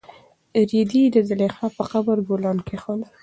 رېدي 0.71 1.03
د 1.11 1.17
زلیخا 1.27 1.65
په 1.77 1.83
قبر 1.91 2.17
کې 2.21 2.25
ګلان 2.27 2.57
کېښودل. 2.67 3.09